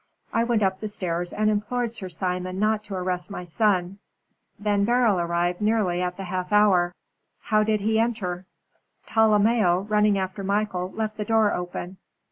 [0.33, 3.99] I went up the stairs and implored Sir Simon not to arrest my son.
[4.57, 6.95] Then Beryl arrived nearly at the half hour."
[7.41, 8.47] "How did he enter?"
[9.05, 11.97] "Tolomeo, running after Michael, left the door open.